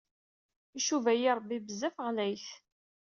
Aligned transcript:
Icuba-ayi 0.79 1.29
Ṛebbi 1.37 1.57
bezzaf 1.65 1.95
ɣlayet. 2.07 2.47